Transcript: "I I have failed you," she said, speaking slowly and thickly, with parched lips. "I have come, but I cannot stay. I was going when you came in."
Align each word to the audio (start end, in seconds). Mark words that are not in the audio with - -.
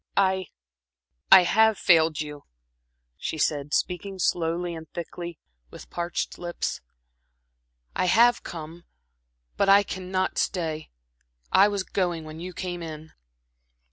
"I 0.17 0.47
I 1.31 1.43
have 1.43 1.77
failed 1.77 2.21
you," 2.21 2.45
she 3.17 3.37
said, 3.37 3.71
speaking 3.71 4.17
slowly 4.17 4.73
and 4.73 4.89
thickly, 4.89 5.37
with 5.69 5.91
parched 5.91 6.39
lips. 6.39 6.81
"I 7.95 8.05
have 8.05 8.41
come, 8.41 8.85
but 9.57 9.69
I 9.69 9.83
cannot 9.83 10.39
stay. 10.39 10.89
I 11.51 11.67
was 11.67 11.83
going 11.83 12.23
when 12.23 12.39
you 12.39 12.51
came 12.51 12.81
in." 12.81 13.11